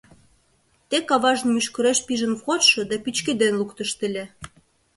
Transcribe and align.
Тек 0.89 1.07
аважын 1.15 1.49
мӱшкыреш 1.55 1.99
пижын 2.07 2.33
кодшо 2.45 2.81
да 2.89 2.95
пӱчкеден 3.03 3.53
луктышт 3.59 3.99
ыле. 4.07 4.23